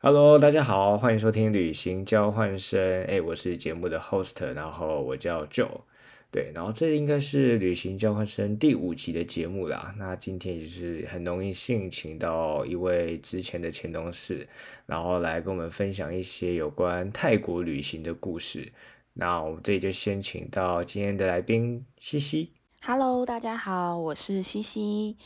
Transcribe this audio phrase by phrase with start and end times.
[0.00, 3.02] Hello，大家好，欢迎收听旅行交换生。
[3.06, 5.80] 哎，我是节目的 host，然后我叫 Joe。
[6.30, 9.92] 对，然后这应该是旅行交换生第五集的节目啦。
[9.98, 14.48] 那今天也是很荣幸请到一位之前的前同事，
[14.86, 18.72] 然后来跟我们分享一些有关泰国旅行的故事。
[19.14, 22.52] 那我们这里就先请到今天的来宾西西。
[22.82, 25.16] Hello，大家好，我是西西，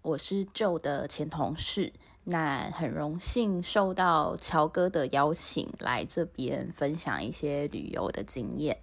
[0.00, 1.92] 我是 Joe 的前同事。
[2.24, 8.78] 那很荣幸受到乔哥的邀请来这边分享一些旅游的经验。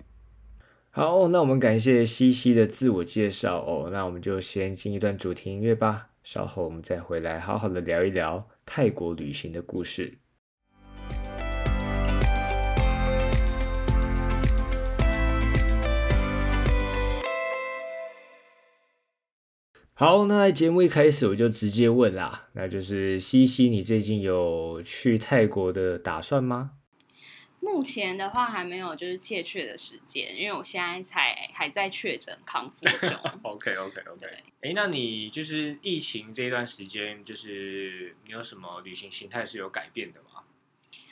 [0.92, 3.90] 好，那我们感谢西西的自我介绍哦。
[3.92, 10.21] 那我们就先进一段主题音乐吧，稍后我们再回来好好的聊一聊泰国旅行的故事。
[20.02, 26.72] 好，那在节目一开始我就直接问啦，那就是西西，你最近有去泰国的打算吗？
[27.60, 33.12] 目前的话还没有，就是切确的时间，因为我现在才还在确诊康复中。
[33.44, 34.28] OK OK OK。
[34.62, 40.42] 哎，那你就是疫情这一段时间，就是你有什么旅行形态是有改变的吗？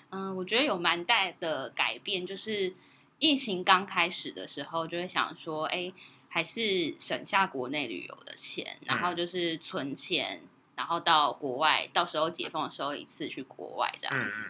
[0.09, 2.73] 嗯，我觉得有蛮大的改变，就是
[3.19, 5.93] 疫情刚开始的时候，就会想说，哎，
[6.29, 10.41] 还是省下国内旅游的钱，然后就是存钱，
[10.75, 14.41] 然后到国外，到时候解封的时候一次去国外这样子。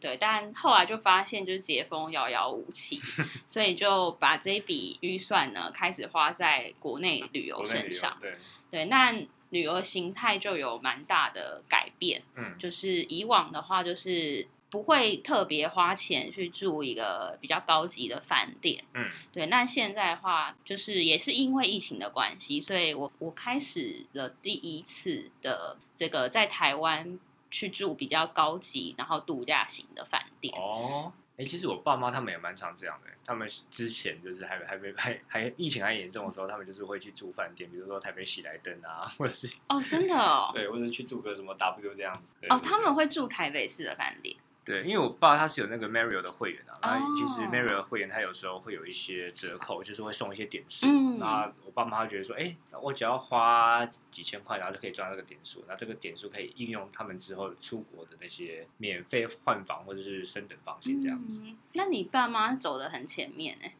[0.00, 3.00] 对，但后来就发现就是解封遥遥无期，
[3.48, 8.16] 所以就把这笔预算呢开始花在国内旅游身上。
[8.20, 8.36] 对，
[8.70, 9.12] 对，那
[9.50, 12.22] 旅游形态就有蛮大的改变。
[12.36, 18.84] 嗯，就是以往的话，就是不会特别花钱去住一个比较高级的饭店。
[18.94, 27.18] 嗯，对，那现在的话，就是也是因为疫情的关系，所以我我开始了第一次的这个在台湾。
[27.50, 30.54] 去住比较高级，然后度假型的饭店。
[30.54, 33.08] 哦，哎，其实我爸妈他们也蛮常这样的。
[33.24, 42.36] 他们之前就是还还没还还疫情还严重的时候，他们就是会去住饭店，比如说台北喜来登啊，或者是哦，真的哦，对，或者去住个什么 W 这样子。
[42.50, 44.36] 哦，他们会住台北市的饭店。
[44.68, 50.86] 对，因为我爸他是有那个 Marriott 的会员啊，那其实 Marriott 会员他有时候会有一些折扣，就是会送一些点数。
[51.18, 61.40] 那我爸妈觉得说，哎，我只要花几千块，然后就可以赚那个点数，那这个点数可以应用他们之后出国的那些免费换房或者是升等房型这样子。
[61.72, 63.74] 那你爸妈走的很前面哎。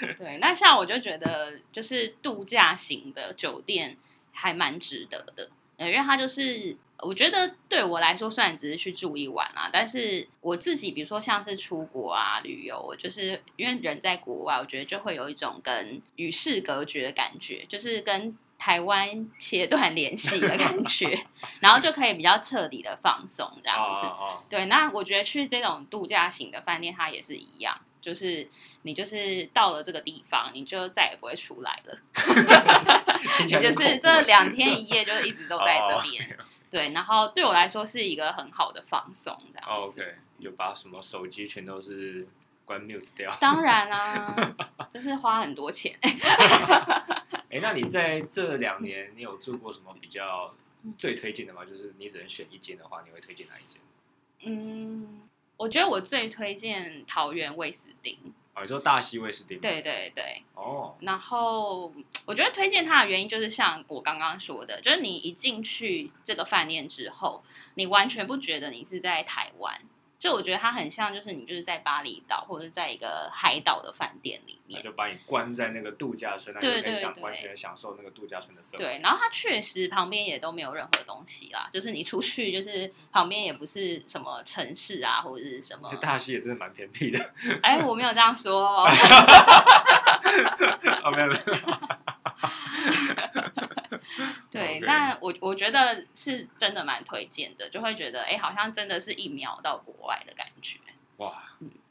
[0.16, 3.98] 对，那像我就觉得，就是度假型的酒店
[4.32, 6.78] 还蛮值得的，因为它就是。
[7.00, 21.26] 我觉得对我来说，虽然只是去住一晚啊，但是我自己，比如说像是出国啊、旅游，就是因为人在国外，我觉得就会有一种跟与世隔绝的感觉，就是跟台湾切断联系的感觉，
[21.60, 24.06] 然后就可以比较彻底的放松这样子。
[24.48, 28.48] 对，那我觉得去这种度假型的饭店，它也是一样，就是
[28.82, 31.98] 你就是到了这个地方，你就再也不会出来了，
[33.44, 36.38] 你就是这两天一夜就一直都在这边。
[36.74, 40.00] 对，然后对我来说是一个很好的放松，这样子。
[40.02, 42.26] OK，就把什么手机全都是
[42.64, 43.32] 关 mute 掉。
[43.40, 44.56] 当然啊，
[44.92, 45.96] 就是花很多钱。
[47.48, 50.52] 哎，那你在这两年，你有住过什么比较
[50.98, 51.64] 最推荐的吗？
[51.64, 53.80] 就是你只能选一间的话，你会推荐哪一间？
[54.46, 55.22] 嗯，
[55.56, 58.18] 我觉得我最推荐桃园威斯汀。
[58.54, 59.58] 哦，你说大西威斯汀？
[59.60, 60.42] 对对对。
[60.54, 60.96] 哦。
[61.00, 61.92] 然后，
[62.24, 67.42] 我觉得推荐它的原因就是像我刚刚说的，就是你一进去这个饭店之后，
[67.74, 69.80] 你完全不觉得你是在台湾。
[70.24, 78.78] 就我觉得它很像，就是你就是在巴厘岛或者在一个海岛的饭店里面，就把你关在那个度假村，那就可以享完全享受那个度假村的氛围。
[78.78, 85.94] 对，然后它确实旁边也都没有任何东西啦，就是你出去就是旁边也不是什么城市啊或者是什么。
[86.00, 87.32] 大溪也真的蛮偏僻的。
[87.60, 88.86] 哎，我没有这样说。
[91.02, 91.40] 哦， 没有没有。
[94.50, 100.78] 对，那我我觉得是真的蛮推荐的，就会觉得哎，好像真的是一秒到国外的感觉。
[101.18, 101.42] 哇，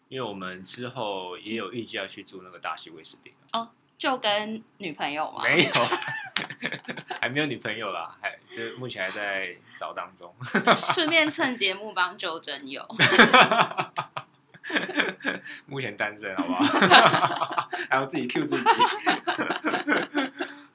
[0.09, 5.43] 因为我们之后也有预计要去住那个大西威斯汀哦，就跟女朋友吗？
[5.47, 5.71] 没有，
[7.19, 10.33] 还没有女朋友啦，还就目前还在找当中。
[10.93, 12.85] 顺便趁节目帮周真有，
[15.65, 17.69] 目前单身，好不好？
[17.89, 18.69] 还要自己 Q 自己。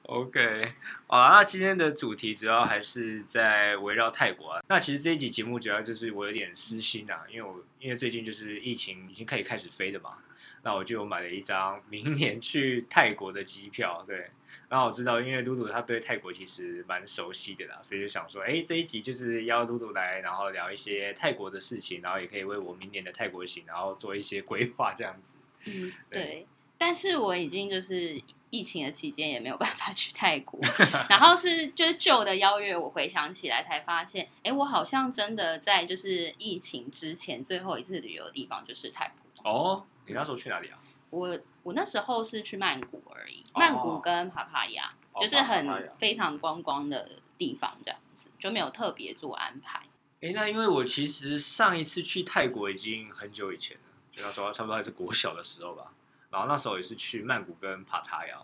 [0.03, 0.73] OK，
[1.09, 4.63] 啊，那今天的主题主要还是在围绕泰国啊。
[4.67, 10.19] 那其实这一集节目主要就是我有点私心啊，因为我因为最近就是疫情已经可以开始飞的嘛，
[10.61, 14.03] 那我就买了一张 明年去泰国的机票。
[14.05, 14.29] 对，
[14.69, 25.37] 然后我知道，因为嘟嘟他对泰国其实蛮熟悉的啦，所以就想说，哎，这一集就是邀嘟嘟来，然后聊一些泰国的事情，然后也可以为我明年的泰国行，然后做一些规划这样子。
[25.65, 26.45] 嗯，对。
[26.79, 30.59] 但是我已经就是疫情的期间也没有办法去泰国，
[31.09, 39.11] 然后是就是旧的邀约，我回想起来才发现，哎，我好像真的在就是疫情之前最后一次旅游的地方就是泰
[39.43, 39.51] 国。
[39.51, 40.79] 哦，你那时候去哪里啊？
[41.09, 49.81] 我我那时候是去曼谷而已，曼谷跟帕帕亚，就是很非常观光的地方，这样子就没有特别做安排。
[50.21, 55.91] 哎，那因为我其实上一次去泰国已经很久以前了，就那时候差不多还是国小的时候吧。
[56.31, 58.41] 然后那时候也是去曼谷跟帕塔亚，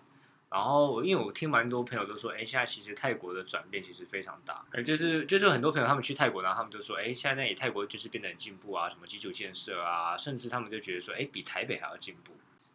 [0.50, 12.34] 然后因为我听蛮多朋友都说，哎，现在其实泰国的转变其实非常大，就是就是很多朋友他们去泰国，然后他们就说，哎，现在也泰国就是变得很进步啊，什么基础建设啊，甚至他们就觉得说，哎，比台北还要进步。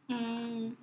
[0.08, 0.76] 嗯，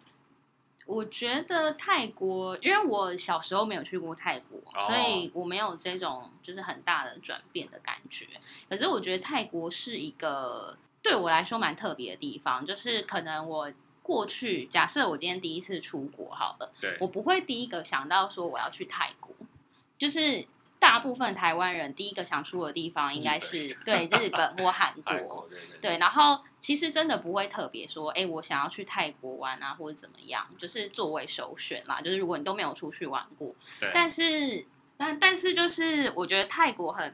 [0.86, 8.26] 我觉得泰国，因为我小时候没有去过泰国，所以我没有这种就是很大的转变的感觉。
[8.70, 13.72] 可是我觉得泰国是一个对我来说蛮特别的地方，就是可能我
[14.08, 19.36] 过去假设我今天第一次出国好了，对我不会第一个想到说我要去泰国，
[19.98, 20.48] 就是。
[20.80, 25.50] 大部分台湾人第一个想出的地方应该是 对日本或韩国，
[25.82, 32.00] 对，然后其实真的不会特别说，哎，我想要去泰国玩啊，或者怎么样，就是作为首选啦。
[32.00, 33.56] 就是如果你都没有出去玩过，
[33.92, 34.68] 但是
[34.98, 37.12] 但但是就是我觉得泰国很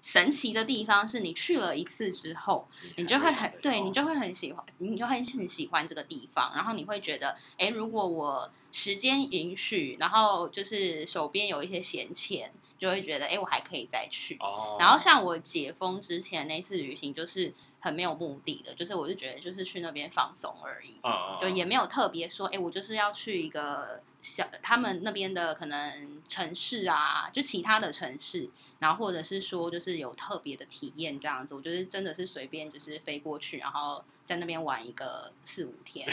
[0.00, 12.52] 神奇的地方是，你去了一次之后，你就会很对你就会很喜欢，你就会很喜欢这个地方，然后你会觉得，哎，如果我时间允许，然后就是手边有一些闲钱。
[12.80, 14.38] 就会觉得，哎，我还可以再去。
[14.78, 21.00] 然后像我解封之前那次旅行，就是很没有目的的，就是我就觉得就是去那边放松而已，
[21.40, 28.50] 就也没有特别说，哎，我就是要去一个小他们那边的可能城市啊，就其他的城市，
[28.80, 31.54] 然后或者是说就是有特别的体验这样子。
[31.54, 36.06] 我觉得真的是随便就是飞过去，然后在那边玩一个四五天。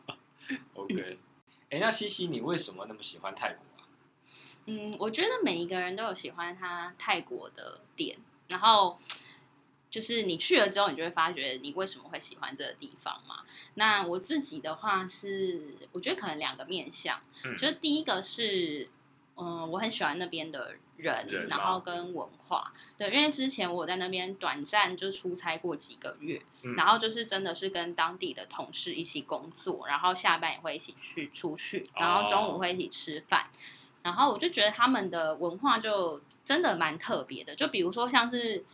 [0.74, 1.18] OK，
[1.70, 3.64] 哎，那西西，你为什么那么喜欢泰国？
[4.66, 8.16] 嗯，我觉得每一个人都有喜欢他泰国的点，
[8.48, 8.98] 然后
[9.94, 13.44] 就是你去了之后，你就会发觉你为什么会喜欢这个地方嘛。
[13.74, 17.20] 那我自己的话是，我觉得可能两个面向，
[17.56, 18.88] 就是第一个是，
[19.36, 21.78] 嗯，我很喜欢那边的人，然后。
[21.78, 26.42] 跟文化，对，因为之前我在那边短暂就出差过几个月，
[26.76, 33.46] 然后就是真的是跟当地的同事一起工作，然后下班也会一起去出去，然后中午会一起吃饭。
[34.02, 38.64] 然后我就觉得他们的文化就真的蛮特别的，就比如说像是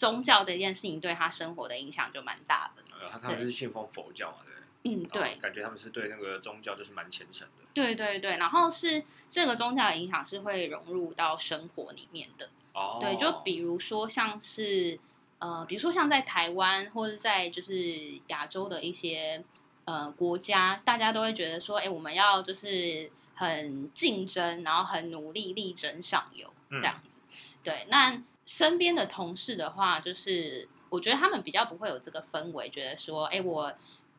[0.00, 2.82] 宗教这件事情对他生活的影响就蛮大的。
[2.98, 4.54] 呃，他们是信奉佛教嘛，对。
[4.90, 5.34] 嗯，对。
[5.34, 7.64] 感觉他们是对那个宗教就是蛮虔诚的。
[7.74, 12.48] 对对对，然后是这个宗教的影响是会融入到生活里面的。
[12.72, 12.96] 哦。
[12.98, 14.98] 对，就比如说像是
[15.38, 19.44] 呃，比如说像在台湾或者在就是亚洲的一些
[19.84, 23.12] 呃国家，大家都会觉得说，哎，我们要就是。
[23.32, 27.16] 很竞争，然后很努力，力争上游这样子。
[27.64, 33.72] 对，那身边的同事的话，就是我觉得他们比较不会有这个氛围，觉得说，哎，我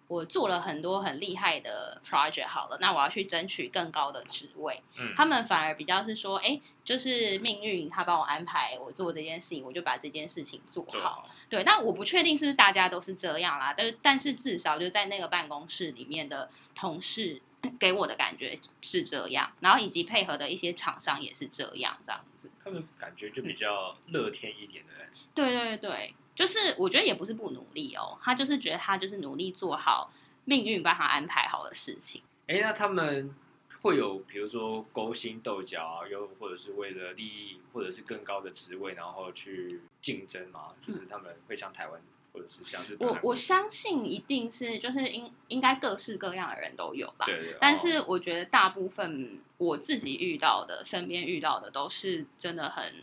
[0.08, 4.82] 我做了很多很厉害的 project，好了，那我要去争取更高的职位。
[4.98, 11.30] 嗯，他们反而比较是说，哎，就是命运他帮我安排我做这件事情，我就把这件事情做好。
[11.50, 17.42] 对，那我不确定是不是大家都是这样啦，但是但是至少就在那个办公室里面的同事。
[17.80, 22.50] 给我的感觉是这样，然后以及配合的一些厂商也是这样，这样子。
[22.64, 24.94] 他们感觉就比较乐天一点的。
[25.34, 30.12] 对对对，就是我觉得也不是不努力哦，他就是觉得他就是努力做好
[30.46, 32.22] 命运帮他安排好的事情。
[32.48, 33.34] 哎，那他们
[33.82, 40.74] 会有比如说勾心斗角啊，又或者是为了利益或者是更高的职位，然后去竞争吗？
[40.86, 42.02] 就是他们会像台湾。
[42.34, 47.56] 或者是像我我相信一定是就是应应该各式各样的人都有吧，对对。
[47.60, 52.94] 但是我觉得大部分我自己遇到的、身边遇到的都是真的很。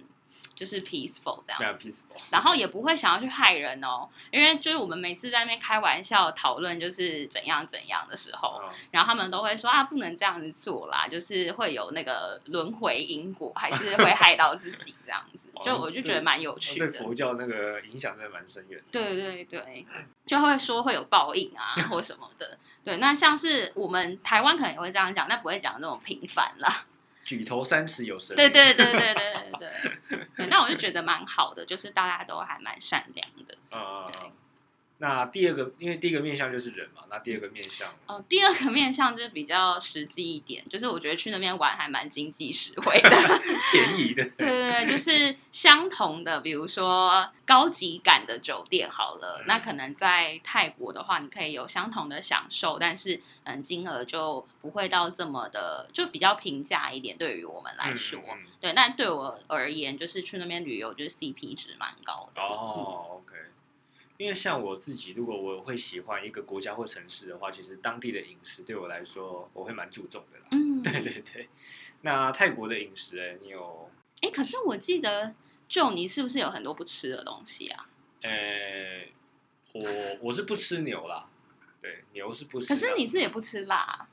[0.59, 16.87] 就是 peaceful 这样子，然后也不会想要去害人哦，因为就是我们每次在那边开玩笑讨论就是怎样怎样的时候，然后他们都会说啊，不能这样子做啦，就是会有那个轮回因果，还是会害到自己这样子，就我就觉得蛮有趣的。
[16.87, 18.83] 对佛教那个影响真的蛮深远。
[18.91, 19.87] 对对对，
[20.27, 22.59] 就会说会有报应啊 或什么的。
[22.85, 26.87] 对，那像是我们台湾可能也会这样讲，但不会讲那种平凡啦。
[27.25, 28.35] 举头三尺有神。
[28.35, 29.15] 对 对对对对
[29.59, 30.47] 对对。
[30.47, 33.55] 那我就觉得蛮好的，就是大家都还蛮善良的。
[33.71, 34.11] 嗯。
[34.13, 34.33] 对。
[35.01, 43.11] 那第二个，因为第一个面向就是人嘛，那第二个面向，哦，第二个面向就是比较实际一点，就是我觉得去那边玩还蛮经济实惠的。
[43.71, 58.19] 便宜的，对对对，就是相同的，比如说高级感的酒店好了，嗯那可能在泰国的话，你可以有相同的享受，但是嗯，金额就不会到这么的，就比较平价一点，对于我们来说。
[58.21, 62.43] 嗯嗯对，那对我而言，就是去那边旅游，就是 CP 值蛮高的。
[62.43, 63.37] 哦，OK。
[64.19, 70.47] 因为像我自己，如果我会喜欢一个国家或城市的话，其实当地的饮食对我来说，我会蛮注重的啦。
[70.53, 71.49] 嗯，对对对。
[72.03, 73.91] 那泰国的饮食，哎，你有？
[74.21, 75.35] 哎，可是我记得，
[75.69, 77.89] 就你是不是有很多不吃的东西啊？
[78.23, 79.07] 呃，
[79.73, 79.85] 我
[80.21, 81.29] 我是不吃牛啦，
[81.81, 82.75] 对，牛是不吃可。
[82.75, 84.09] 是你是也不吃辣啊、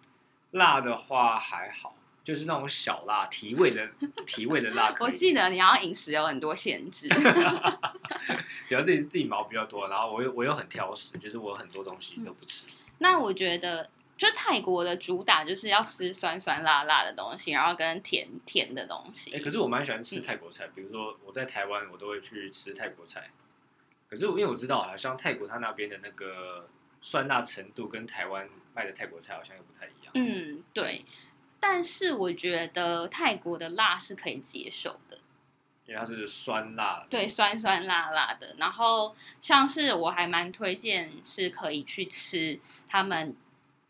[0.52, 3.88] 辣的话还好，就是那种小辣，提味的
[4.26, 5.12] 提味的辣可以。
[5.12, 7.08] 我记得你要饮食有很多限制。
[8.68, 12.66] 主要自己自己毛比较多，然后我又我又很挑食，就是我很多东西都不吃。
[12.98, 19.32] 那我觉得，就泰国的主打就是要吃酸酸辣辣的东西，然后跟甜甜的东西。
[19.36, 23.30] 哎、可是我蛮喜欢吃泰国菜，比如说我在台湾，我都会去吃泰国菜。
[24.10, 26.68] 可是我因为我知道，好像泰国它那边的那个
[27.02, 30.12] 酸辣程度跟台湾卖的泰国菜好像又不太一样。
[30.16, 31.06] 嗯，对。
[31.68, 35.18] 但是我觉得泰国的辣是可以接受的，
[35.88, 37.06] 因为它是酸辣。
[37.10, 38.56] 对，酸酸辣辣的。
[38.60, 43.36] 然后像是我还蛮推荐是可以去吃他们。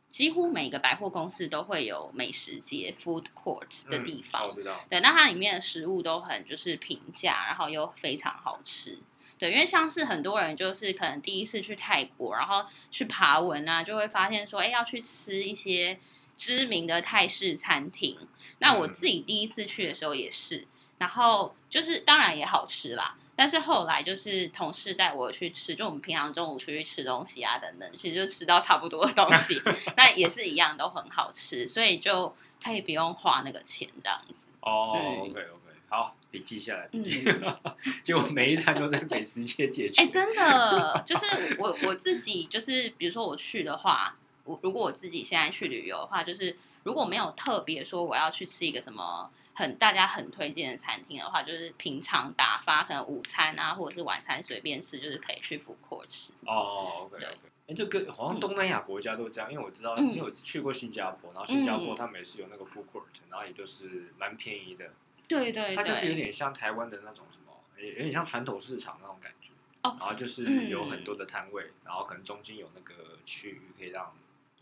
[0.08, 4.80] 几乎每个百货公司都会有美食街 （food court） 的地方，我知道。
[4.90, 8.98] 对，那它里面的食物都很就是平价，然后又非常好吃。
[9.38, 16.00] 对，因为像是很多人就是可能第一次去泰国，然后去爬文啊，就会发现说，哎，要去吃一些
[16.38, 18.18] 知名的泰式餐厅。
[18.60, 20.66] 那我自己第一次去的时候也是，
[20.98, 23.16] 然后就是当然也好吃啦。
[23.38, 29.62] 但是后来就是同事带我去吃，就我们平常中午出去吃东西啊等等，其实就吃到差不多的东西，
[29.98, 34.36] 那也是一样都很好吃，所以就可以不用花那个钱这样子。
[34.62, 36.88] 哦嗯，OK OK，好，笔记下来。
[36.94, 37.26] 嗯笔记
[38.02, 40.02] 结果每一餐都在美食街解决。
[40.02, 56.32] 哎、真的，就是我我自己，就是比如说我去的话，我如果我自己现在去旅游的话，就是如果没有特别说我要去吃一个什么很大家很推荐的餐厅的话，就是平常打发，可能午餐啊或者是晚餐随便吃，就是可以去 food court 吃。
[56.46, 57.28] 哦，OK 对。
[57.28, 57.40] OK。
[57.68, 60.10] 哎，这个好像东南亚国家都这样，因为我知道，嗯。
[60.14, 61.96] 因为我去过新加坡，然后新加坡嗯。
[61.96, 64.92] 他们也是有那个 food court，然后也就是蛮便宜的，
[65.28, 69.52] 对对它就是有，点像台湾的那种什么，也有点像传统市场那种感觉。
[69.82, 69.96] 哦。
[70.00, 74.14] 然后就是嗯有很多的摊位，然后可能中间有那个区域可以让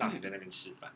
[0.05, 0.91] 让你在那边吃饭。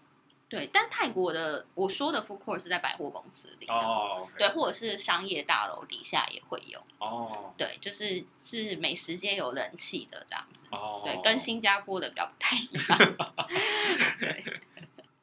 [0.49, 10.61] 对，但泰国的我说的 food court 是在百货公司里的，对，或者是商业大楼底下也会有，哦对，就是是美食街有人气的这样子。
[10.71, 13.15] 哦，对，跟新加坡的比较不太一样。
[14.21, 14.61] 对，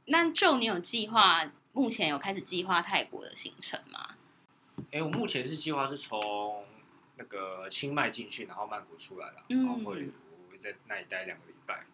[0.05, 4.17] 那就你有计划，目前有开始计划泰国的行程吗？
[4.93, 6.21] 哎，我目前是计划是从
[7.17, 11.87] 那个清迈进去，然后曼谷出来了，嗯然后会我会在那里待两个礼拜。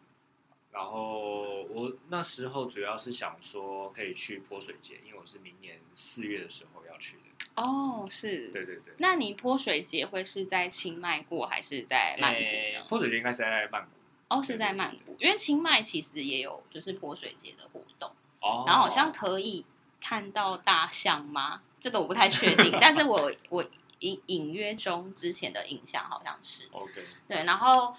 [0.73, 7.23] 然后我那时候主要是想说可以去泼水节，因为我是明年四月的时候要去的。
[7.57, 8.49] 哦，是。
[8.51, 8.95] 对对对。
[8.99, 13.89] 那你泼水节会是在清迈过，还是在曼谷泼水节应该是在曼谷。
[14.29, 18.09] 哦，是在曼谷，因为清迈其实也有就是泼水节的活动，
[18.41, 18.63] 哦。
[18.65, 19.67] 然后好像可以
[20.01, 21.63] 看到大象吗？
[21.81, 23.65] 这个我不太确定，但是我 我
[23.99, 26.69] 隐隐约中之前的印象好像是。
[26.71, 27.05] OK。
[27.27, 27.97] 对，然后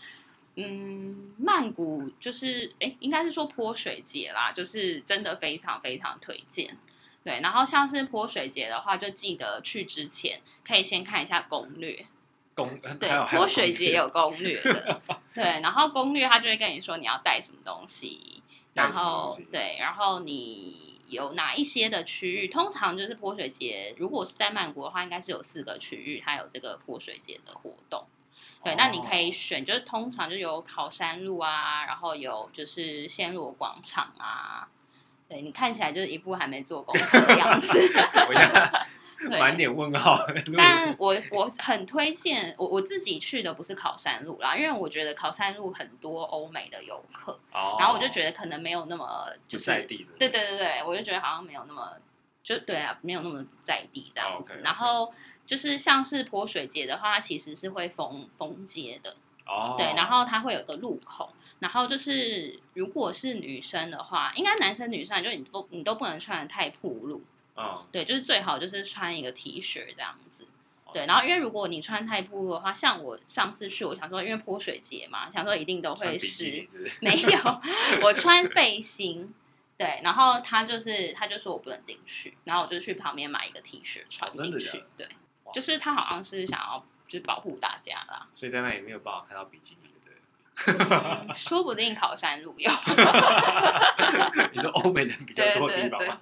[0.55, 6.77] 嗯，曼谷就是哎，应该是说泼水节啦，就是真的非常非常推荐。
[7.23, 12.05] 对，然后像是泼水节的话，就记得去之前可以先看一下攻略。
[12.53, 15.01] 攻对泼水节有攻略的。
[15.33, 18.43] 对，然后攻略他就会跟你说你要带什么东西，
[18.73, 22.47] 然后对，然后你有哪一些的区域？
[22.49, 28.05] 通常就是泼水节，如果是在曼谷的话，应该是有四个区域，它有这个泼水节的活动。
[28.63, 34.67] 对，那你可以哦选，就是通常就有考山路啊，然后有就是暹罗广场啊。
[35.27, 37.67] 对你看起来就是一副还没做功课的样子。
[39.39, 40.19] 满脸问号。
[40.57, 50.17] 但我我很推荐我我自己去的不是考山路啦，因为我觉得考山路很多欧美的游客，哦然后我就觉得可能没有那么就是在地的。
[50.17, 51.91] 对对对对，我就觉得好像没有那么
[52.43, 54.59] 就对啊，没有那么在地这样子。
[54.63, 55.13] 然后
[55.51, 59.75] 就是像是泼水节的话，它其实是会封封街的，哦。
[59.77, 61.33] 对，然后它会有个路口。
[61.59, 67.21] 然后就是，如果是女生的话，应该男生女生就你都你都不能穿的太暴露，
[67.57, 70.47] 嗯，对，就是最好就是穿一个 T 恤这样子。
[70.93, 76.65] 对，然后因为如果你穿太暴露的话，像我上次去，我想说因为泼水节嘛，想说一定都会湿，
[77.01, 77.61] 没有，
[78.01, 79.31] 我穿背心，
[79.77, 85.07] 对，然后他就是他就说我不能进去，然后我就去旁边买一个 T 恤穿进去，对，
[85.53, 89.89] 就是他好像是想要就是保护大家啦，所以在那里没有办法看到比基尼。
[89.93, 89.93] 对
[91.33, 92.69] 说不定考山路有。
[94.53, 96.19] 你说欧美人比较多的地方吗？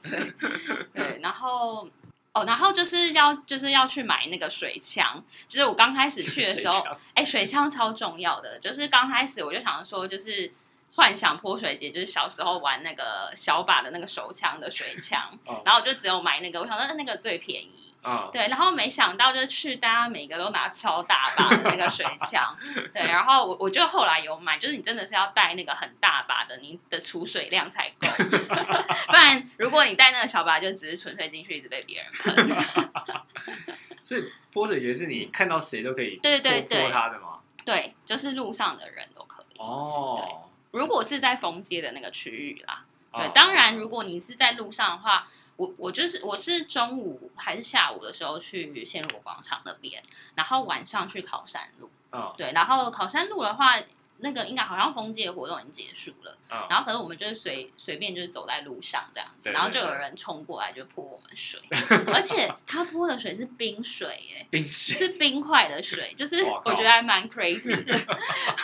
[0.93, 1.89] 对，然后
[2.31, 5.21] 哦，然后就是要就是要去买那个水枪。
[5.47, 6.81] 就是我刚开始去的时候，
[7.15, 8.57] 哎，水枪超重要的。
[8.59, 10.53] 就是刚开始我就想说，就是
[10.93, 17.88] 幻想泼水节，就是小时候玩那个小把的那个手枪的水枪，然后我就只有买那个，我想说那个最便宜。
[18.01, 22.55] 啊，对，然后没想到就去，大家每个都拿超大把的那个水枪，
[22.93, 28.07] 对，然后我我就后来有买，就是你真的是要带那个很大把的，你的储水量才够，
[29.07, 32.57] 不然如果你带那个小把，就只是纯粹进去一直被别人喷。
[34.05, 37.39] 所以泼水节是你看到谁都可以对对泼他的吗？
[37.65, 39.59] 对，就是路上的人都可以。
[39.59, 40.23] 哦，
[40.71, 45.27] 对，如果是在封街的那个区域啦，对，当然如果你是在路上的话。
[45.59, 50.01] 我我就是我是中午还是下午的时候去线路广场那边，
[50.35, 51.89] 然后晚上去考山路。
[52.13, 53.75] 嗯，对，然后考山路的话。
[54.21, 56.37] 那个应该好像封街活动已经结束了，
[56.69, 61.59] 然后可是我们就是随随便就是走在路上这样子，然后就有人冲过来就泼我们水，
[62.13, 67.97] 而且他泼的水是冰水耶， 冰水是冰块的水，就是我觉得还蛮 crazy 的，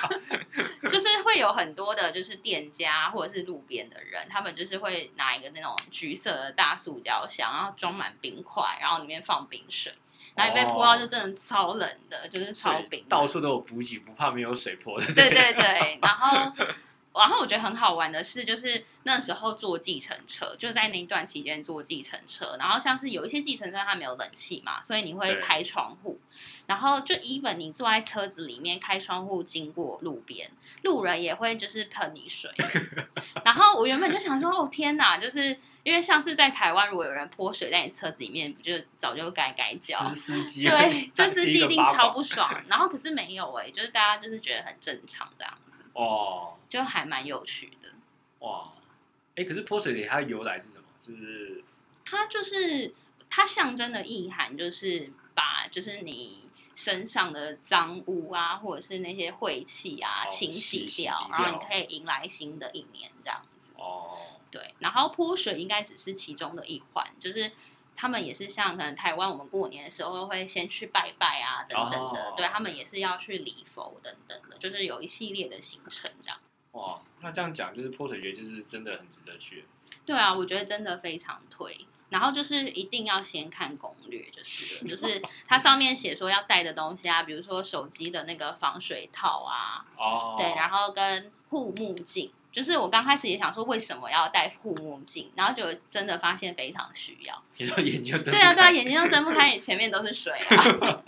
[0.90, 9.94] 就是会有很多的就是店家或者是路边的人，他们就是会拿一个那种橘色的大塑胶箱，然后装满冰块，然后里面放冰水。
[10.36, 13.04] 然后被泼到就真的超冷的，就是超冰。
[13.08, 15.06] 到处都有补给，不怕没有水泼的。
[15.14, 16.54] 对对对，然后，
[17.14, 26.20] 然后我觉得很好玩的是，就是那时候坐计程车，就在那段期间坐计程车，然后像是有一些计程车它没有冷气嘛，所以你会开窗户，
[26.66, 30.52] 然后就 even 你坐在车子里面开窗户经过路边，
[30.82, 32.52] 路人也会就是喷你水。
[33.46, 35.58] 然后我原本就想说，哦天哪，就是。
[35.86, 40.64] 因为像是在台湾，如果有人泼水在你车子里面，不就早就该该叫司机？
[40.64, 42.60] 对， 就司机一定超不爽。
[42.68, 47.90] 然后可是没有哎，就是大家就是觉得很正常这样子哦，就还蛮有趣的。
[48.40, 48.74] 哇，
[49.36, 50.84] 哎，可是泼水的它的由来是什么？
[51.00, 51.64] 就是
[52.04, 52.92] 它就是
[53.30, 64.18] 它象征的意涵，就是把就是你身上的脏污啊，或者是那些晦气啊清洗掉，然后你可以迎来新的一年这样子哦。
[64.56, 67.52] 对，然后泼水应该只是其中的一环，就是
[67.94, 76.38] 他们也是像可能台湾我们过年的时候会先去拜拜啊等等的，对他们也是要去礼佛等等的，就是有一系列的行程这样。
[76.72, 79.66] 哇，那这样讲就是泼水节就是真的很值得去。
[80.06, 92.32] 对啊，我觉得真的非常推，然后就是一定要先看攻略，就是就是它上面写说要带的东西啊，比如说手机的那个防水套啊，哦，对，然后跟护目镜。
[92.56, 97.44] 就是我刚开始也想说为什么要戴护目镜，然后就真的发现非常需要。
[97.58, 101.04] 你说眼睛睁对啊对啊，眼睛都睁不开，前面都是水啊。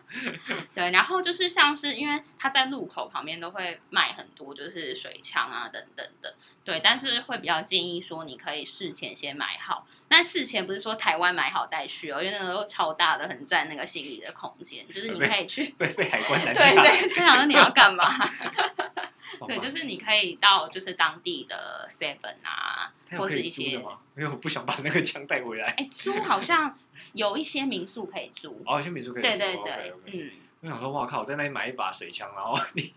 [0.75, 6.35] 对，然后就是像是因为他在路口旁边都会卖很多，就是水枪啊等等的。
[6.63, 14.87] 对，但是会比较建议说你可以事前先买好，但事前不是说台湾买好带去哦，因为那个都超大的，很占那个行李的空间。
[14.87, 18.05] 就是你可以去被被海关拦对对，他想说你要干嘛？
[19.47, 23.83] 对，就是你可以到就是当地的 Seven 啊，或是一些，因
[24.17, 25.69] 为我不想把那个枪带回来。
[25.77, 26.77] 哎，租好像
[27.13, 29.27] 有一些民宿可以住，哦，有些民宿可以住。
[29.29, 30.31] 对对对，嗯。
[30.61, 32.93] 我想说，哇靠，我在那里买一把水枪，然后 你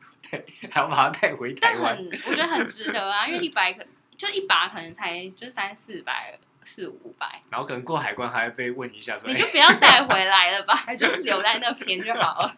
[0.70, 3.82] 还要把它带回台湾，很我觉得很值得啊，因为一百可
[4.16, 12.54] 就一把可能才就三四百四五百，然后可能过海关还要被问一下，你就不要带回来了吧，就留在那边就好了，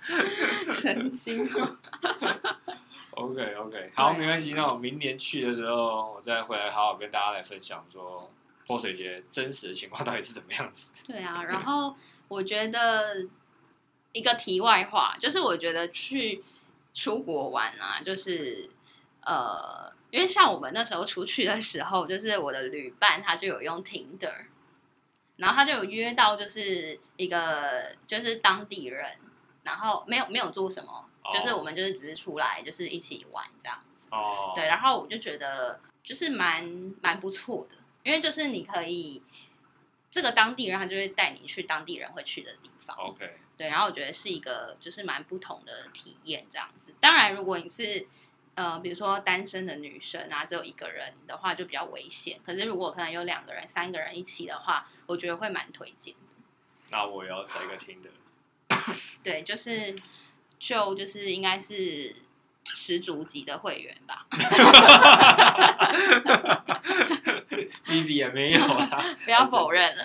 [0.72, 1.46] 神经。
[3.12, 4.54] OK OK，好，没关系。
[4.54, 8.32] 那我明年去的时候，我再回来好好跟大家来分享说
[8.66, 11.04] 泼水节真实的情况到底是怎么样子。
[11.06, 11.96] 对啊，然后
[12.28, 13.26] 我觉得
[14.12, 16.42] 一个题外话，就是我觉得去
[16.94, 18.68] 出国玩啊，就是
[19.22, 24.46] 呃，因为像我们那时候出去的时候，就是我的旅伴他就有用 Tinder，
[25.36, 29.18] 然后他就有约到就是一个就是当地人，
[29.62, 31.08] 然后没有没有做什么。
[31.32, 39.22] 就是我们就是只是出来就是一起玩这样子，哦，对，然后我就觉得就是蛮蛮不错的，因为就是你可以
[40.10, 46.92] 这个当地人他就会带你去当地人会去的地方，OK，对，然后我觉得是一个就是蛮不同的体验这样子。
[47.00, 48.06] 当然，如果你是
[48.54, 52.38] 呃比如说单身的女生啊，只有一个人的话就比较危险。
[52.44, 56.20] 可是如果可能有两个人、三个人一起的话，我觉得会蛮推荐的。
[56.90, 58.10] 那我要找一个听的。
[59.22, 59.96] 对，就是
[60.58, 62.14] 就就是应该是
[62.64, 64.26] 十足级的会员吧，
[67.84, 70.04] B B 也没有啊， 不要 否认了。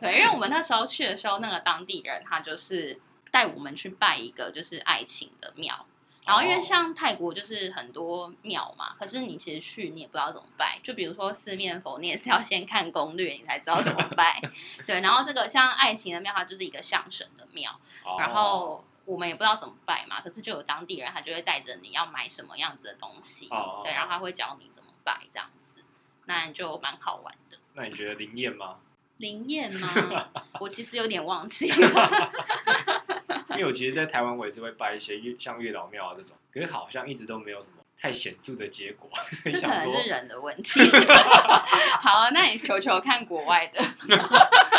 [0.00, 5.86] 对，因为我们那时候去的时候，那个当地人他就是带我们去拜一个就是爱情的庙。
[6.26, 14.40] 然后因为哦像泰国就是很多庙嘛，可是你其实去你也不知道怎么拜，就比如说四面佛，你也是要先看攻略，你才知道怎么拜。
[14.86, 17.70] 对，然后这个像爱情的庙，它就是一个象神的庙，
[18.04, 25.63] 哦然后我们也不知道怎么拜嘛，可是就有当地人他就会带着你要买什么样子的东西，哦对，然后他会教你怎么拜这样子，
[26.26, 27.58] 那就蛮好玩的。
[27.74, 28.76] 那你觉得灵验吗？
[29.18, 29.88] 灵验吗？
[30.60, 32.32] 我其实有点忘记了。
[33.50, 39.08] 因为我其实，在台湾我也是会拜一些月像月老庙啊这种，可是好像一直都没有什么太显著的结果，
[39.44, 40.80] 这可能是人的问题。
[42.00, 43.80] 好，那你求求看国外的。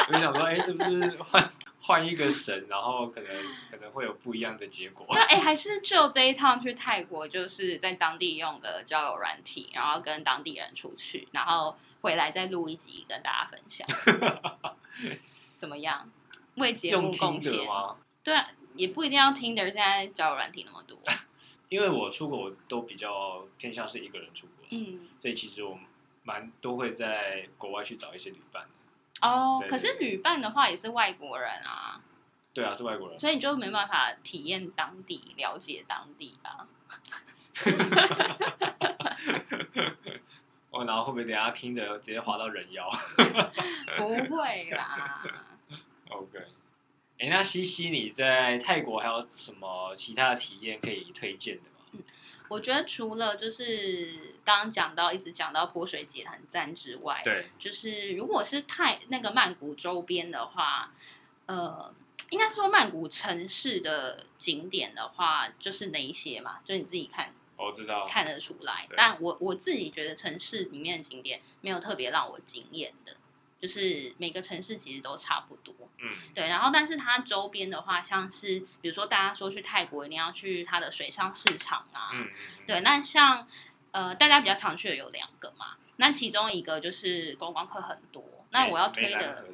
[0.07, 1.49] 我就想说，哎，是不是换
[1.85, 3.31] 换一个神，然后可能
[3.69, 5.05] 可能会有不一样的结果？
[5.11, 13.87] 那哎、还是就这一趟去泰国，就是在当地用的交友软体，然后跟当地人出去，然后回来再录一集跟大家分享，
[15.57, 16.09] 怎么样？
[16.55, 17.65] 为节目贡献。
[17.67, 17.97] 吗？
[18.23, 20.97] 对啊，也不一定要听的，现在交友软体那么多。
[21.69, 25.77] 因为我出国都比较偏向是一个人出国，嗯，所以其实我
[26.23, 28.65] 蛮都会在国外去找一些旅伴。
[29.25, 32.01] 哦，可是旅伴的话也是外国人啊，
[32.53, 33.17] 对啊，是外国人。
[33.17, 36.67] 所以你就没办法体验当地、了解当地啊。
[40.71, 42.89] 哦，然后会不会等下听着直接滑到人妖
[43.97, 45.23] 不会啦
[46.09, 46.39] ，？OK。
[47.17, 51.74] 哎，那西西你在泰国还有什么其他的体验可以推荐的吗？
[52.47, 60.93] 我觉得除了就是刚刚讲到一直讲到泼水节很赞之外，对，就是如果是太那个曼谷周边的话，
[61.47, 61.93] 呃，
[62.29, 68.05] 应该是说曼谷城市的景点的话，就是哪一些嘛，就你自己看我知道。
[68.05, 68.87] 看得出来。
[68.95, 73.15] 但我我自己觉得城市里面的景点没有特别让我惊艳的，
[73.59, 75.73] 就是每个城市其实都差不多。
[75.99, 82.29] 嗯，对，然后但是它周边的话，像是比如说大家说去泰国一定要去它的水上市场啊，嗯嗯，
[82.67, 83.47] 对，那像
[83.91, 89.45] 呃大家比较常去的有两个嘛，那其中一个就是观光客很多，那我要推的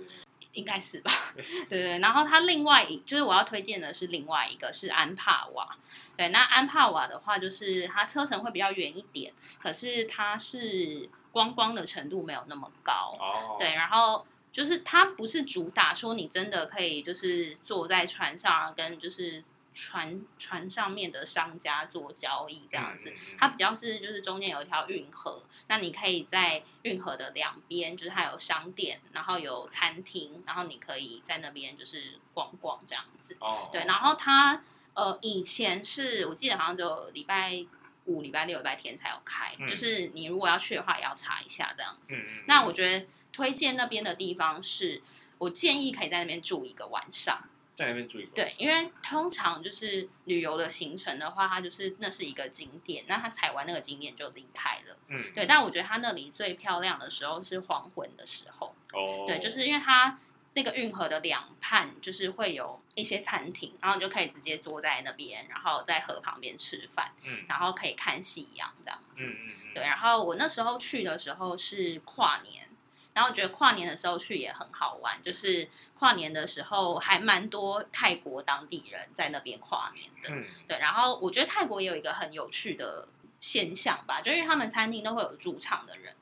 [0.54, 5.78] 应该是吧，对 对对，然后它另外一就是我要推荐的是另外一个是安帕瓦，
[6.18, 33.38] 对，那安帕瓦的话就是它车程会比较远一点，可是它是观光的程度没有那么高，哦，对，然后就是它不是主打说你真的可以就是坐在船上跟就是船船上面的商家做交易这样子，它比较是就是中间有一条运河，那你可以在运河的两边，就是它有商店，然后有餐厅，然后你可以在那边就是逛逛这样子。
[33.40, 34.62] 哦，对，然后它
[34.94, 37.66] 呃以前是我记得好像只有礼拜
[38.06, 42.20] 五、礼拜六、礼拜天才有开，嗯就是你如果要去的话也要查一下这样子。
[42.48, 45.02] 那我觉得推荐那边的地方是，
[45.38, 47.44] 我建议可以在那边住一个晚上。
[47.74, 54.98] 在那边住一个对，因为通常就是旅游的行程的话，它就是那是一个景点，那它踩完那个景点就离开了。
[55.08, 58.76] 嗯，对，但我觉得它那里最漂亮的时候是黄昏的时候。
[58.92, 60.20] 哦，对，就是因为它
[60.54, 69.24] 那个运河的两畔就是会有一些餐厅，然后你就可以直接坐在那边，然后在河旁边吃饭，嗯然后可以看夕阳这样子。
[69.26, 72.68] 嗯嗯嗯，对，然后我那时候去的时候是跨年，
[73.14, 80.36] 然后我觉得跨年的时候去也很好玩，就是跨年的时候还蛮多泰国当地人在那边跨年的。
[80.36, 83.08] 嗯对，然后我觉得泰国也有一个很有趣的
[83.40, 86.14] 现象吧，就因为他们餐厅都会有驻唱的人，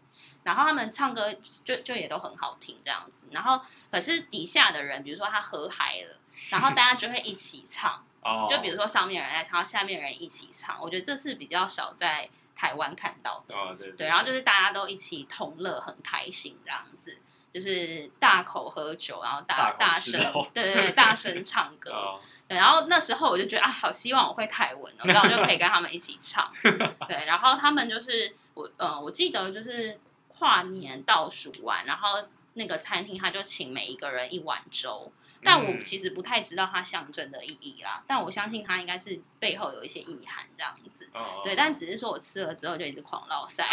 [0.44, 6.18] 然后他们唱歌就就也都很好听这样子，然后可是底下的人，比如说他喝嗨了，
[6.50, 8.04] 然后大家就会一起唱。
[8.22, 13.56] 哦，就比如说上面人在唱，下面人一起唱，我觉得这是比较少在台湾看到的。
[13.56, 17.18] 哦对对，然后就是大家都一起同乐，很开心这样子，
[17.54, 20.20] 就是大口喝酒，然后大大大声
[20.54, 21.92] 对对对，大声唱 歌。
[21.92, 26.52] 哦对，然后那时候我就觉得啊，好希望我会泰文哦，这样我就可以跟他们一起唱。
[27.08, 29.98] 对，然后他们就是我，呃，我记得就是
[30.40, 32.24] 跨年倒数完，然后
[32.54, 35.12] 那个餐厅他就请每一个人一碗粥。
[35.42, 41.10] 但我嗯其实不太知道它象征的意义啦，但我相信它应该是背后有一些意涵这样子。
[41.14, 43.64] 哦对，但只是说我吃了之后就一直狂落塞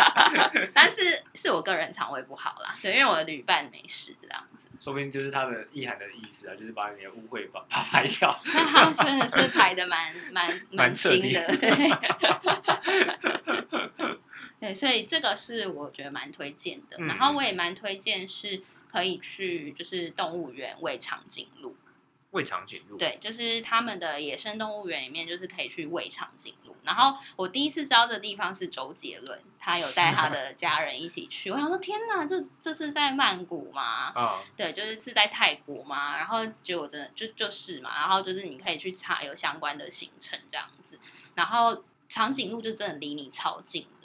[0.74, 8.38] 但是是我个人肠胃不好啦，对，因为我的旅伴没事这样子，说不定就是它的意涵的意思啊，就是把你的污秽把把它排掉。
[8.52, 11.70] 那他真的是排的蛮蛮蛮清的，对，
[14.60, 18.62] 对，所以这个是我觉得蛮推荐的，嗯然后我也蛮推荐是。
[18.88, 21.76] 可可以去就是动物园喂长颈鹿。
[22.30, 26.74] 喂长颈鹿，对，就是他们的野生动物园里面，就是可以去喂长颈鹿。
[26.82, 31.50] 然后我第一次知道这地方是周杰伦，他有带他的家人一起去。
[31.50, 34.12] 我想说，天哪，这这是在曼谷吗？
[34.14, 36.16] 啊，对，就是是在泰国吗？
[36.16, 37.90] 然后结果真的就就是嘛。
[37.94, 40.98] 然后就是你可以去查有相关的行程这样子。
[41.34, 43.95] 然后长颈鹿就真的离你超近的，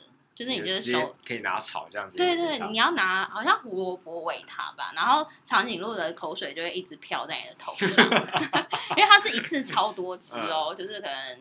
[0.42, 8.06] 就是你就是手可以拿草这样子，对对，你要拿好像胡萝卜喂它吧，然后长颈鹿的口水就会一直飘在你的头上，
[8.98, 11.40] 因为它是一次超多只哦，就是可能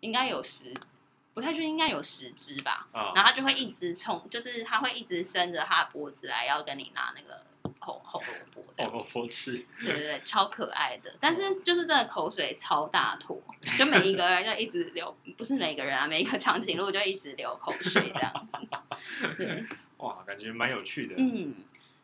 [0.00, 0.72] 应该有十，
[1.34, 7.42] 不太确定应该有十只吧，啊然后它就会一直冲，就是它会一直伸着它的脖子来要跟你拿那个
[7.80, 13.40] 红红萝卜哦，佛吃，对对对，超可爱的，但是就是真的口水超大坨，
[13.78, 19.64] 就每一个人就一直流，不是每个人啊，每一个长颈鹿就一直流口水这样子，对。
[19.98, 21.56] 哇，感觉蛮有趣的，嗯，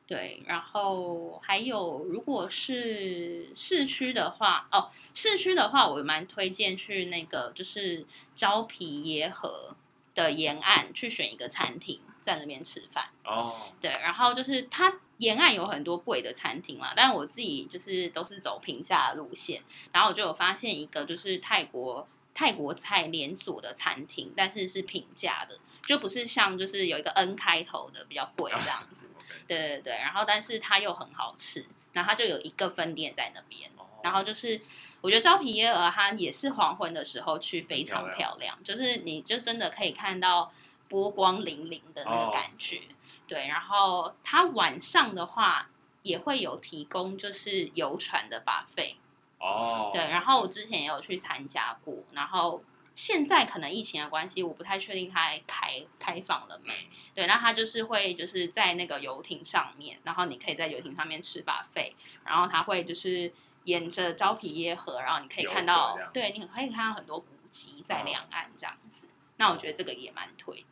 [0.05, 9.77] 对，然后还有，如果是市区的话，哦，市区的话，我蛮推荐去那个就是招皮耶河
[10.13, 13.05] 的沿岸去选一个餐厅，在那边吃饭。
[13.25, 29.09] 哦，对，然后就是它沿岸有很多贵的餐厅啦，但我自己就是都是走平价的路线，然后我就有发现一个就是泰国泰国菜连锁的餐厅，但是是平价的，就不是像就是有一个 N 开头的比较贵这样子。
[29.47, 34.61] 对对对，然后但是它又很好吃，然后它就有一个分店在那边，哦然后就是
[35.01, 40.53] 我觉得招皮耶尔它也是黄昏的时候去非常漂亮，就是你就真的可以看到
[40.95, 42.81] 波光粼粼的那哦个感觉。
[43.27, 45.69] 对，然后它晚上的话
[46.03, 48.95] 也会有提供就是游船的 buffet，
[49.41, 52.63] 哦，对，然后我之前也有去参加过，然后
[52.95, 56.73] 现在可能疫情的关系，我不太确定它开开放了没。
[57.13, 63.33] 对，那它就是会就是在那个游艇上面，然后你可以在游艇上面吃把费，然后它会就是
[63.65, 69.09] 沿着昭皮耶河，然后你可以看到，对，你可以看到很多古迹在哦两岸这样子。
[69.37, 70.64] 那我觉得这个也蛮推的。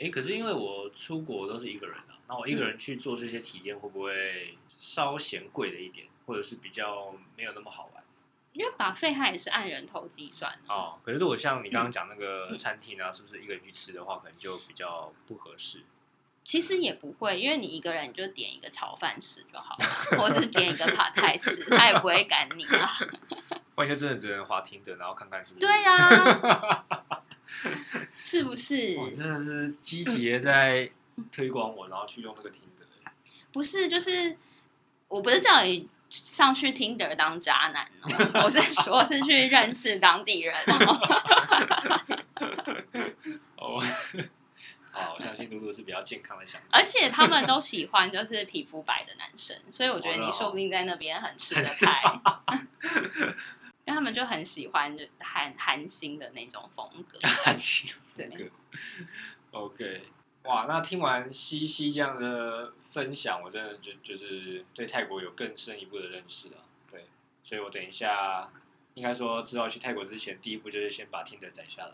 [0.00, 8.02] 哎，可是因为我出国都是一个人啊，那我一个人去做这些体验，会不会稍嫌贵了一点，或者是比较没有那么好玩？
[8.52, 15.82] 因为把费它也是按人头计算的，哦，可是如果像你刚刚讲那个餐厅啊，是不是一个人去吃的话，可能就比较不合适？
[16.42, 22.98] 其实也不会，因为你一个人你就点一个炒饭吃就好了，或者是点一个 扒泰吃，他也不会 赶你啊。
[23.76, 25.66] 不然就真的只能滑听的，然后看看是不是？
[25.66, 27.19] 对呀、
[28.22, 28.96] 是不是？
[28.98, 30.90] 我真的是积极的在
[31.30, 32.84] 推广我，然后去用那个听的。
[33.52, 34.36] 不是，就是
[35.08, 41.00] 我不是叫你上去听的当渣男哦，我是说是去认识当地人哦。
[43.56, 43.82] 哦，
[44.92, 46.68] 好， 我相信露露是比较健康的想法。
[46.78, 52.02] 而且他们都喜欢就是皮肤白的男生，所以我觉得哦你说不定在那边很吃得菜。
[53.90, 58.44] 因为他们就很喜欢就韩韩星的那种风格， 韩星的风格。
[59.50, 60.02] OK，
[60.44, 66.54] 哇，那听完西西这样的分享，我真的就就是对泰国有更深一步的认识了。
[66.88, 67.04] 对，
[67.42, 68.48] 所以我等一下
[68.94, 71.92] 应该说知道去泰国之前，第一步就是先把听的摘下来。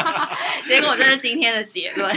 [0.64, 2.10] 结果这是今天的结论。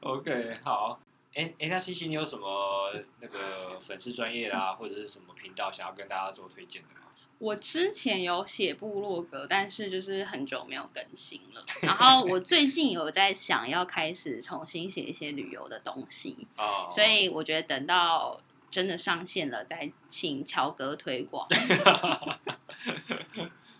[0.00, 0.98] OK，好。
[1.34, 6.96] 哎哎，那西西，你有什么那个粉丝专业啦，或者是什么频道想要跟大家做推荐的吗？
[7.38, 11.64] 我之前有写部落格，但是就是很久没有更新了。
[11.80, 18.40] 然后我最近有在想要开始重新写一些旅游的东西，哦，所以我觉得等到
[18.70, 21.48] 真的上线了，再请乔哥推广。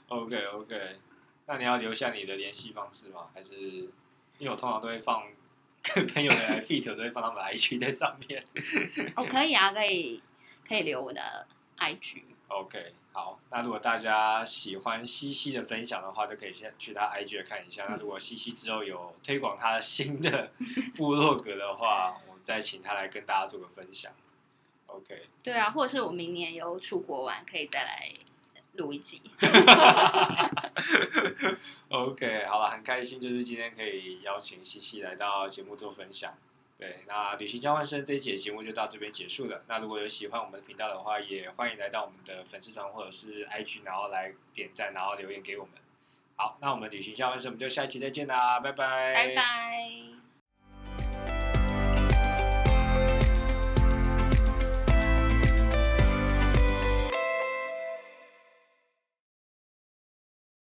[0.09, 0.99] OK OK，
[1.47, 3.29] 那你要留下你的联系方式吗？
[3.33, 3.55] 还是
[4.39, 5.23] 因为我通常都会放
[6.13, 8.45] 朋友的来 fit，我都会放他们的 IG 在上面。
[9.17, 10.23] 哦，可以啊，可以
[10.67, 11.47] 可以留我的
[11.79, 12.23] IG。
[12.49, 17.87] OK，好，那如果大家喜欢西西的分享的话，就可以先去他 IG 看一下。
[17.89, 20.51] 那如果西西之后有推广他新的
[20.97, 24.13] 部落格的话，我再请他来跟大家做个分享。
[24.87, 28.13] OK，对啊，或者是我明年有出国玩，可以再来
[28.73, 29.23] 录一集。
[31.89, 36.35] OK，好了，很开心，就是今天可以邀请西西来到节目做分享。
[36.79, 39.63] 对，那旅行交换生这一节节目就到这边结束了。
[39.69, 45.75] 那如果有喜欢我们的频道的话，也欢迎来到我们的粉丝团或者是 IG，然后来点赞，然后留言给我们。
[46.35, 50.12] 好，那我们旅行交换生，我们就下一期再见啦，拜拜，拜拜。